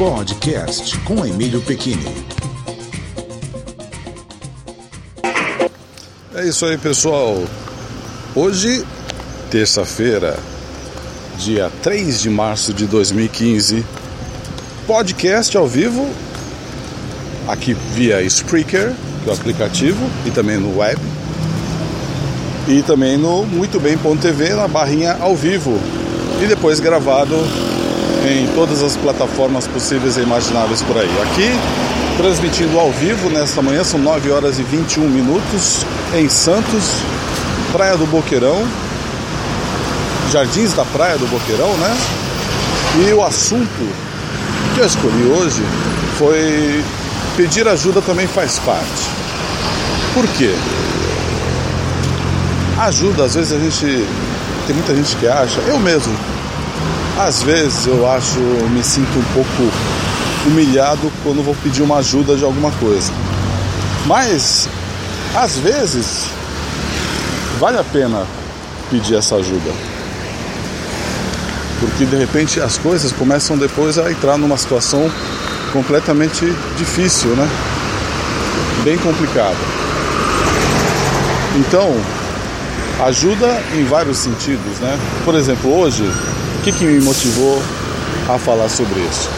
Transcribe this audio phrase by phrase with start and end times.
[0.00, 2.02] Podcast com Emílio Pequini.
[6.34, 7.36] É isso aí, pessoal.
[8.34, 8.82] Hoje,
[9.50, 10.38] terça-feira,
[11.36, 13.84] dia 3 de março de 2015,
[14.86, 16.08] podcast ao vivo,
[17.46, 20.98] aqui via Spreaker, que é o aplicativo, e também no web,
[22.66, 25.78] e também no muitobem.tv, na barrinha ao vivo,
[26.42, 27.36] e depois gravado
[28.26, 31.10] em todas as plataformas possíveis e imagináveis por aí.
[31.22, 31.50] Aqui,
[32.16, 36.96] transmitindo ao vivo nesta manhã, são 9 horas e 21 minutos, em Santos,
[37.72, 38.66] Praia do Boqueirão,
[40.30, 41.96] Jardins da Praia do Boqueirão, né?
[43.06, 43.88] E o assunto
[44.74, 45.62] que eu escolhi hoje
[46.18, 46.84] foi
[47.36, 49.08] pedir ajuda também faz parte.
[50.12, 50.54] Por quê?
[52.78, 54.06] Ajuda, às vezes a gente.
[54.66, 56.14] Tem muita gente que acha, eu mesmo,
[57.26, 59.72] às vezes eu acho, me sinto um pouco
[60.46, 63.12] humilhado quando vou pedir uma ajuda de alguma coisa.
[64.06, 64.68] Mas,
[65.34, 66.26] às vezes,
[67.58, 68.26] vale a pena
[68.90, 69.70] pedir essa ajuda.
[71.78, 75.10] Porque de repente as coisas começam depois a entrar numa situação
[75.72, 76.44] completamente
[76.76, 77.48] difícil, né?
[78.82, 79.56] Bem complicada.
[81.56, 81.94] Então,
[83.06, 84.98] ajuda em vários sentidos, né?
[85.24, 86.04] Por exemplo, hoje,
[86.60, 87.62] o que, que me motivou
[88.28, 89.30] a falar sobre isso?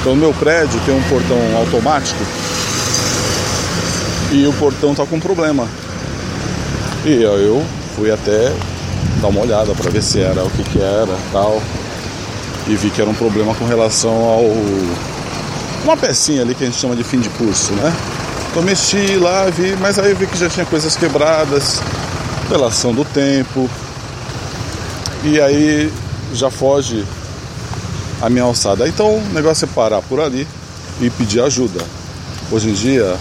[0.00, 2.18] Então, meu prédio tem um portão automático
[4.32, 5.68] e o portão tá com problema.
[7.04, 7.62] E eu
[7.94, 8.50] fui até
[9.20, 11.62] dar uma olhada para ver se era o que, que era, tal,
[12.66, 14.44] e vi que era um problema com relação ao
[15.84, 17.92] uma pecinha ali que a gente chama de fim de curso, né?
[18.50, 21.82] Então mexi lá, vi, mas aí eu vi que já tinha coisas quebradas,
[22.48, 23.68] relação do tempo.
[25.24, 25.92] E aí
[26.32, 27.04] já foge
[28.20, 28.86] a minha alçada.
[28.88, 30.46] Então o negócio é parar por ali
[31.00, 31.80] e pedir ajuda.
[32.50, 33.16] Hoje em dia,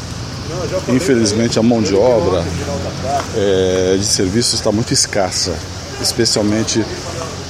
[0.87, 2.43] infelizmente, a mão de obra
[3.35, 5.53] é, de serviços está muito escassa,
[6.01, 6.83] especialmente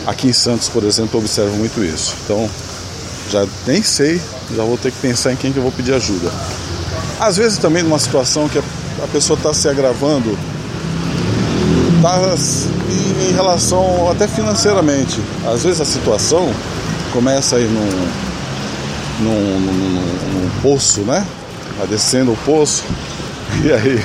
[0.06, 2.16] aqui em Santos, por exemplo, eu observo muito isso.
[2.24, 2.50] Então
[3.30, 4.20] já nem sei,
[4.56, 6.32] já vou ter que pensar em quem que eu vou pedir ajuda.
[7.20, 10.38] Às vezes também numa situação que a pessoa está se agravando,
[12.00, 12.18] está
[13.30, 15.20] em, relação até financeiramente.
[15.46, 16.50] Às vezes a situação
[17.12, 17.90] começa aí num,
[19.20, 21.26] num, num, num poço, né?
[21.78, 22.84] Vai descendo o poço
[23.64, 24.04] e aí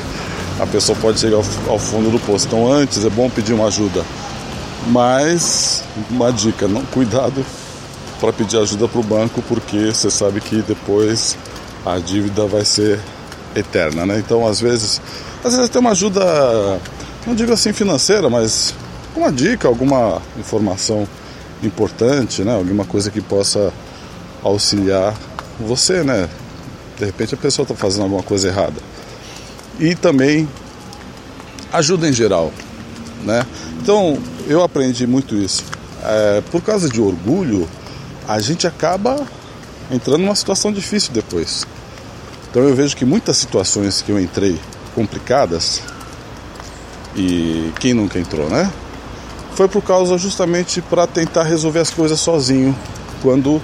[0.61, 2.47] a pessoa pode chegar ao, ao fundo do poço.
[2.47, 4.05] Então antes é bom pedir uma ajuda.
[4.89, 7.45] Mas uma dica, não cuidado
[8.21, 11.39] para pedir ajuda para o banco, porque você sabe que depois
[11.87, 13.01] a dívida vai ser
[13.55, 14.19] eterna, né?
[14.19, 15.01] Então, às vezes,
[15.45, 16.21] às vezes tem uma ajuda,
[17.27, 18.75] não digo assim financeira, mas
[19.17, 21.09] uma dica, alguma informação
[21.63, 22.55] importante, né?
[22.55, 23.73] Alguma coisa que possa
[24.43, 25.15] auxiliar
[25.59, 26.29] você, né?
[26.99, 28.81] De repente a pessoa está fazendo alguma coisa errada.
[29.79, 30.49] E também
[31.73, 32.53] ajuda em geral,
[33.25, 33.45] né?
[33.81, 35.65] Então, eu aprendi muito isso.
[36.03, 37.69] É, por causa de orgulho,
[38.29, 39.27] a gente acaba
[39.91, 41.67] entrando numa situação difícil depois.
[42.51, 44.59] Então eu vejo que muitas situações que eu entrei
[44.95, 45.83] complicadas,
[47.17, 48.71] e quem nunca entrou, né?
[49.55, 52.77] Foi por causa justamente para tentar resolver as coisas sozinho,
[53.23, 53.61] quando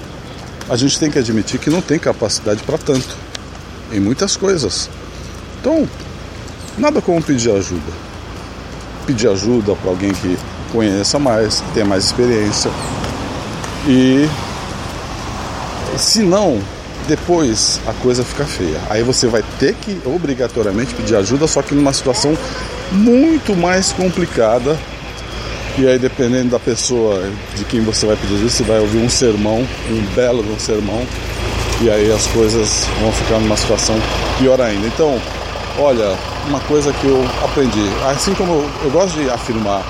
[0.69, 3.17] a gente tem que admitir que não tem capacidade para tanto
[3.93, 4.89] em muitas coisas.
[5.61, 5.89] Então,
[6.79, 7.93] nada como pedir ajuda.
[9.07, 10.39] Pedir ajuda para alguém que
[10.73, 12.71] conheça mais, que tenha mais experiência.
[13.89, 14.29] E
[15.99, 16.63] se não,
[17.11, 18.81] depois a coisa fica feia.
[18.89, 22.39] Aí você vai ter que obrigatoriamente pedir ajuda, só que numa situação
[22.93, 24.79] muito mais complicada.
[25.77, 27.21] E aí, dependendo da pessoa
[27.57, 31.05] de quem você vai pedir ajuda, você vai ouvir um sermão, um belo um sermão,
[31.81, 33.97] e aí as coisas vão ficar numa situação
[34.39, 34.87] pior ainda.
[34.87, 35.21] Então,
[35.79, 36.17] olha,
[36.49, 39.83] uma coisa que eu aprendi, assim como eu, eu gosto de afirmar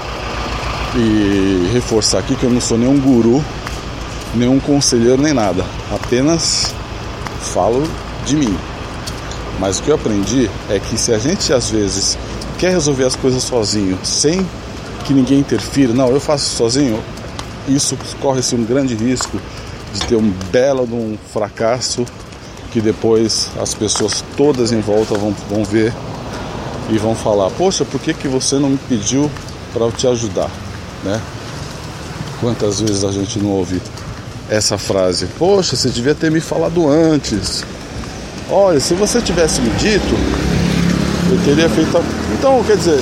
[0.96, 3.44] e reforçar aqui que eu não sou nenhum guru,
[4.34, 6.74] nenhum conselheiro nem nada, apenas
[7.40, 7.82] falo
[8.24, 8.56] de mim.
[9.58, 12.16] Mas o que eu aprendi é que se a gente às vezes
[12.58, 14.46] quer resolver as coisas sozinho, sem
[15.04, 17.02] que ninguém interfira, não, eu faço sozinho,
[17.68, 19.40] isso corre-se um grande risco
[19.92, 22.06] de ter um belo de um fracasso
[22.70, 25.92] que depois as pessoas todas em volta vão, vão ver
[26.88, 29.30] e vão falar, poxa, por que, que você não me pediu
[29.72, 30.50] para eu te ajudar?
[31.04, 31.20] Né?
[32.40, 33.80] Quantas vezes a gente não ouve
[34.50, 35.26] essa frase?
[35.38, 37.64] Poxa, você devia ter me falado antes.
[38.50, 40.14] Olha, se você tivesse me dito,
[41.30, 41.96] eu teria feito.
[41.96, 42.02] A...
[42.36, 43.00] Então, quer dizer,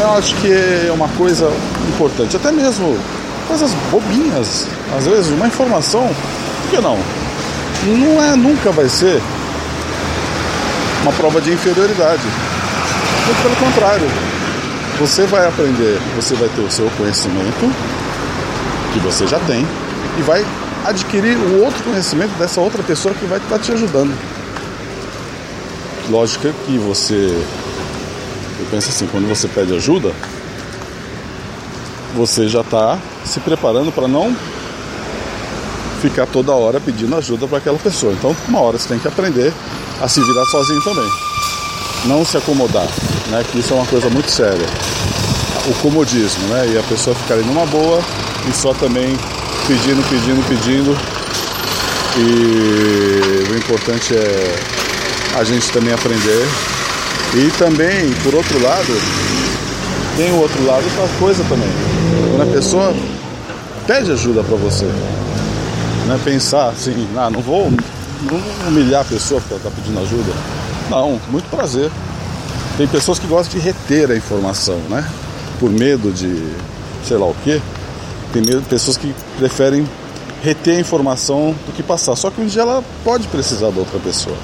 [0.00, 1.50] eu acho que é uma coisa
[1.88, 2.96] importante, até mesmo
[3.48, 4.66] coisas bobinhas.
[4.96, 6.08] Às vezes, uma informação
[6.70, 6.98] que não?
[7.84, 9.20] Não é, nunca vai ser
[11.02, 12.22] uma prova de inferioridade.
[13.26, 14.06] Muito pelo contrário.
[15.00, 17.72] Você vai aprender, você vai ter o seu conhecimento,
[18.92, 19.66] que você já tem,
[20.18, 20.44] e vai
[20.84, 24.16] adquirir o outro conhecimento dessa outra pessoa que vai estar te ajudando.
[26.10, 27.14] Lógica que você.
[28.58, 30.12] Eu penso assim, quando você pede ajuda,
[32.14, 34.34] você já está se preparando para não
[36.00, 38.12] ficar toda hora pedindo ajuda para aquela pessoa.
[38.12, 39.52] Então, uma hora você tem que aprender
[40.00, 41.08] a se virar sozinho também.
[42.06, 42.86] Não se acomodar,
[43.30, 43.44] né?
[43.50, 44.66] Que isso é uma coisa muito séria.
[45.68, 46.72] O comodismo, né?
[46.74, 48.02] E a pessoa ficar ali numa boa
[48.48, 49.16] e só também
[49.66, 50.96] pedindo, pedindo, pedindo.
[52.16, 54.54] E o importante é
[55.38, 56.46] a gente também aprender.
[57.34, 59.00] E também, por outro lado,
[60.16, 61.70] tem o outro lado da coisa também.
[62.30, 62.94] Quando a pessoa
[63.86, 66.20] pede ajuda para você, né?
[66.24, 67.70] pensar assim, ah, não vou
[68.22, 70.32] não humilhar a pessoa ela está pedindo ajuda.
[70.90, 71.90] Não, muito prazer.
[72.76, 75.08] Tem pessoas que gostam de reter a informação, né?
[75.58, 76.52] Por medo de
[77.06, 77.60] sei lá o quê.
[78.32, 79.86] Tem pessoas que preferem
[80.42, 82.16] reter a informação do que passar.
[82.16, 84.36] Só que um dia ela pode precisar da outra pessoa.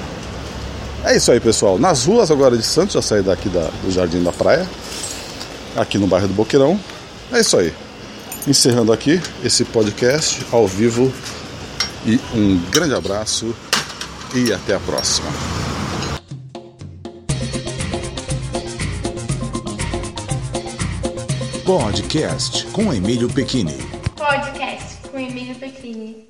[1.03, 1.79] É isso aí, pessoal.
[1.79, 4.67] Nas ruas agora de Santos, já saí daqui da, do Jardim da Praia,
[5.75, 6.79] aqui no bairro do Boqueirão.
[7.31, 7.73] É isso aí.
[8.47, 11.11] Encerrando aqui esse podcast ao vivo
[12.05, 13.53] e um grande abraço
[14.33, 15.58] e até a próxima.
[21.69, 23.77] Podcast com Emílio Pequini.
[24.17, 26.28] Podcast com Emílio Pequini.